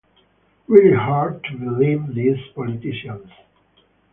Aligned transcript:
Really 0.67 0.95
hard 0.95 1.43
to 1.43 1.57
believe 1.59 2.15
these 2.15 2.39
politicians. 2.55 3.29